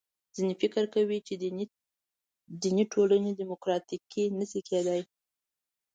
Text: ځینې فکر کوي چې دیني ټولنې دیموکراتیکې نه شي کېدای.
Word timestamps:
ځینې 0.35 0.53
فکر 0.61 0.83
کوي 0.93 1.19
چې 1.27 1.33
دیني 2.63 2.85
ټولنې 2.93 3.31
دیموکراتیکې 3.39 4.23
نه 4.39 4.45
شي 4.51 4.61
کېدای. 4.69 5.01